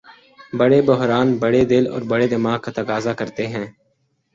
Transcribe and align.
بڑے 0.53 0.79
بحران 0.81 1.27
بڑے 1.37 1.61
دل 1.65 1.83
اور 1.87 2.01
بڑے 2.01 2.27
دماغ 2.27 2.59
کا 2.59 2.71
تقاضا 2.75 3.13
کرتے 3.13 3.47
ہیں۔ 3.47 3.65